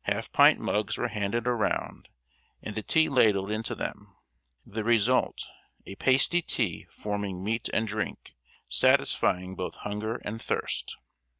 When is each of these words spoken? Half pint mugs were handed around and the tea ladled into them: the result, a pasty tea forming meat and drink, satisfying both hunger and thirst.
Half 0.00 0.32
pint 0.32 0.58
mugs 0.58 0.98
were 0.98 1.06
handed 1.06 1.46
around 1.46 2.08
and 2.60 2.74
the 2.74 2.82
tea 2.82 3.08
ladled 3.08 3.48
into 3.48 3.76
them: 3.76 4.12
the 4.66 4.82
result, 4.82 5.46
a 5.86 5.94
pasty 5.94 6.42
tea 6.42 6.88
forming 6.90 7.44
meat 7.44 7.68
and 7.72 7.86
drink, 7.86 8.32
satisfying 8.66 9.54
both 9.54 9.76
hunger 9.76 10.16
and 10.24 10.42
thirst. 10.42 10.96